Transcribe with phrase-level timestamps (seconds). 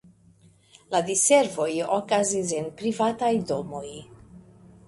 [0.95, 3.87] La diservoj okazis en privataj domoj.